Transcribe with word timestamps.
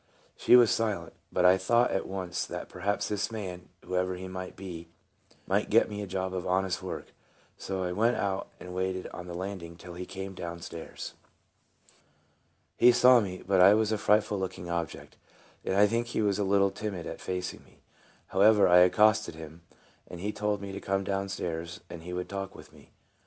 She 0.35 0.55
was 0.55 0.71
silent, 0.71 1.13
but 1.31 1.45
I 1.45 1.59
thought 1.59 1.91
at 1.91 2.07
once 2.07 2.47
that 2.47 2.69
perhaps 2.69 3.07
this 3.07 3.31
man, 3.31 3.69
whoever 3.85 4.15
he 4.15 4.27
might 4.27 4.55
be, 4.55 4.87
might 5.45 5.69
get 5.69 5.91
me 5.91 6.01
a 6.01 6.07
job 6.07 6.33
of 6.33 6.47
honest 6.47 6.81
work; 6.81 7.13
so 7.55 7.83
I 7.83 7.91
went 7.91 8.15
out 8.17 8.47
and 8.59 8.73
waited 8.73 9.05
on 9.09 9.27
the 9.27 9.35
landing 9.35 9.75
till 9.75 9.93
he 9.93 10.07
came 10.07 10.33
t 10.33 10.41
down 10.41 10.59
stairs. 10.59 11.13
He 12.77 12.91
saw 12.91 13.19
me; 13.19 13.43
but 13.45 13.61
I 13.61 13.75
was 13.75 13.91
a 13.91 13.97
frightful 13.99 14.39
looking 14.39 14.71
object, 14.71 15.17
and 15.63 15.75
I 15.75 15.85
think 15.85 16.07
he 16.07 16.23
was 16.23 16.39
a 16.39 16.43
little 16.43 16.71
timid 16.71 17.05
at 17.05 17.21
facing 17.21 17.63
me. 17.63 17.77
However, 18.29 18.67
I 18.67 18.79
accosted 18.79 19.35
him, 19.35 19.61
and 20.07 20.19
he 20.19 20.31
told 20.31 20.61
me 20.63 20.71
to 20.71 20.81
come 20.81 21.03
down 21.03 21.29
stairs 21.29 21.79
and 21.91 22.01
he 22.01 22.11
would 22.11 22.27
talk 22.27 22.55
with 22.55 22.73
me. 22.73 22.89